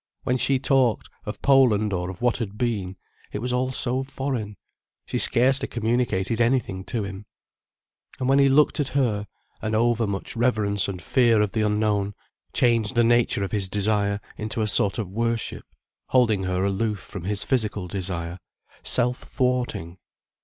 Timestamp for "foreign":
4.01-4.57